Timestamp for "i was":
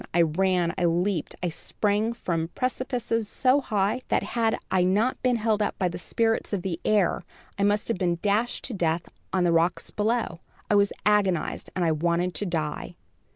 10.71-10.91